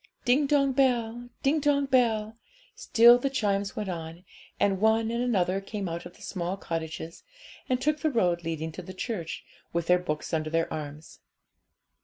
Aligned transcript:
Ding 0.25 0.47
dong 0.47 0.71
bell, 0.71 1.29
ding 1.43 1.59
dong 1.59 1.85
bell; 1.85 2.35
still 2.73 3.19
the 3.19 3.29
chimes 3.29 3.75
went 3.75 3.87
on, 3.87 4.25
and 4.59 4.81
one 4.81 5.11
and 5.11 5.21
another 5.23 5.61
came 5.61 5.87
out 5.87 6.07
of 6.07 6.15
the 6.15 6.23
small 6.23 6.57
cottages, 6.57 7.21
and 7.69 7.79
took 7.79 7.99
the 7.99 8.09
road 8.09 8.43
leading 8.43 8.71
to 8.71 8.81
the 8.81 8.95
church, 8.95 9.45
with 9.73 9.85
their 9.85 9.99
books 9.99 10.33
under 10.33 10.49
their 10.49 10.73
arms. 10.73 11.19